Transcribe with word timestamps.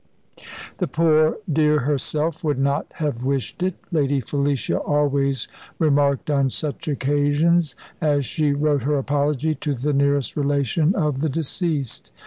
"The 0.77 0.87
poor 0.87 1.37
dear 1.47 1.81
herself 1.81 2.43
would 2.43 2.57
not 2.57 2.91
have 2.95 3.23
wished 3.23 3.61
it," 3.61 3.75
Lady 3.91 4.19
Felicia 4.19 4.79
always 4.79 5.47
remarked 5.77 6.31
on 6.31 6.49
such 6.49 6.87
occasions, 6.87 7.75
as 8.01 8.25
she 8.25 8.51
wrote 8.51 8.81
her 8.81 8.97
apology 8.97 9.53
to 9.53 9.75
the 9.75 9.93
nearest 9.93 10.35
relation 10.35 10.95
of 10.95 11.19
the 11.19 11.29
deceased. 11.29 12.11